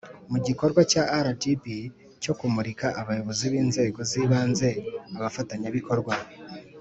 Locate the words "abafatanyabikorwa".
5.17-6.13